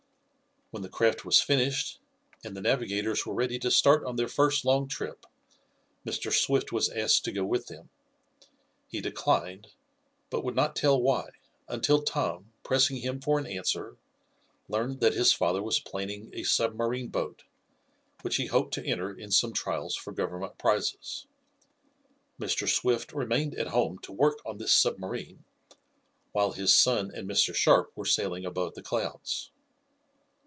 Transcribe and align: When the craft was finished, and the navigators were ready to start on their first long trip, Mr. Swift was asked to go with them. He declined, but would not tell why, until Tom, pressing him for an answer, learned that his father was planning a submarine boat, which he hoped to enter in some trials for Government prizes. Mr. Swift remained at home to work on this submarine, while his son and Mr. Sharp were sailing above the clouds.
When 0.73 0.83
the 0.83 0.87
craft 0.89 1.25
was 1.25 1.41
finished, 1.41 1.99
and 2.45 2.55
the 2.55 2.61
navigators 2.61 3.25
were 3.25 3.33
ready 3.33 3.59
to 3.59 3.69
start 3.69 4.05
on 4.05 4.15
their 4.15 4.29
first 4.29 4.63
long 4.63 4.87
trip, 4.87 5.25
Mr. 6.05 6.31
Swift 6.31 6.71
was 6.71 6.87
asked 6.87 7.25
to 7.25 7.33
go 7.33 7.43
with 7.43 7.67
them. 7.67 7.89
He 8.87 9.01
declined, 9.01 9.67
but 10.29 10.45
would 10.45 10.55
not 10.55 10.77
tell 10.77 11.01
why, 11.01 11.31
until 11.67 12.01
Tom, 12.01 12.53
pressing 12.63 12.95
him 13.01 13.19
for 13.19 13.37
an 13.37 13.45
answer, 13.47 13.97
learned 14.69 15.01
that 15.01 15.13
his 15.13 15.33
father 15.33 15.61
was 15.61 15.81
planning 15.81 16.29
a 16.31 16.43
submarine 16.43 17.09
boat, 17.09 17.43
which 18.21 18.37
he 18.37 18.45
hoped 18.45 18.73
to 18.75 18.85
enter 18.85 19.13
in 19.13 19.29
some 19.29 19.51
trials 19.51 19.93
for 19.97 20.13
Government 20.13 20.57
prizes. 20.57 21.27
Mr. 22.39 22.65
Swift 22.65 23.11
remained 23.11 23.55
at 23.55 23.67
home 23.67 23.99
to 23.99 24.13
work 24.13 24.39
on 24.45 24.57
this 24.57 24.71
submarine, 24.71 25.43
while 26.31 26.53
his 26.53 26.73
son 26.73 27.11
and 27.13 27.27
Mr. 27.29 27.53
Sharp 27.53 27.91
were 27.93 28.05
sailing 28.05 28.45
above 28.45 28.75
the 28.75 28.81
clouds. 28.81 29.51